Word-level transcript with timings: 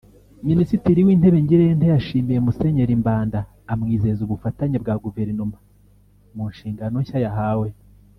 Minisitiri 0.47 0.99
w’Intebe 1.07 1.37
Ngirente 1.43 1.85
yashimiye 1.93 2.39
Musenyeri 2.45 2.93
Mbanda 3.01 3.39
amwizeza 3.73 4.19
ubufatanye 4.23 4.77
bwa 4.83 4.95
Guverinoma 5.03 5.57
mu 6.35 6.43
nshingano 6.53 6.95
nshya 7.03 7.19
yahawe 7.25 7.67